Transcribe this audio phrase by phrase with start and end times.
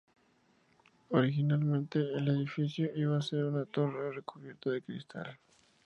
[1.11, 5.37] Originalmente el edificio iba ser una torre recubierta de cristal.